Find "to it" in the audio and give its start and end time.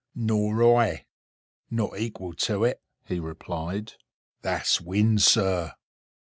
2.33-2.81